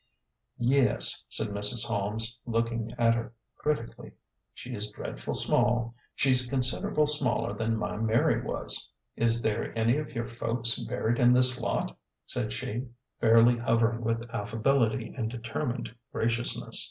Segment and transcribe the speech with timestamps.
[0.57, 1.85] "Yes," said Mrs.
[1.85, 4.13] Holmes, looking at her critically;"
[4.55, 5.93] she is dreadful small.
[6.15, 8.89] She's considerable smaller than my Mary was.
[9.15, 11.95] Is there any of your folks buried in this lot?"
[12.25, 12.87] said she,
[13.19, 16.77] fairly hovering with affability and determined gra ciousness.